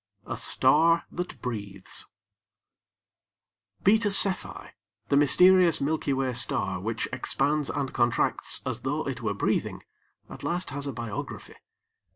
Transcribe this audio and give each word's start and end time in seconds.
A 0.25 0.35
STAR 0.35 1.03
THAT 1.11 1.39
BREATHES 1.43 2.07
Beta 3.83 4.09
Cephei, 4.09 4.71
the 5.09 5.15
mysterious 5.15 5.79
Milky 5.79 6.11
Way 6.11 6.33
star 6.33 6.79
which 6.79 7.07
expands 7.13 7.69
and 7.69 7.93
contracts 7.93 8.61
as 8.65 8.81
though 8.81 9.07
it 9.07 9.21
were 9.21 9.35
breathing, 9.35 9.83
at 10.27 10.41
last 10.41 10.71
has 10.71 10.87
a 10.87 10.91
biography. 10.91 11.53